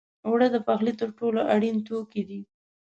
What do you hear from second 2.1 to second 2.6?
دي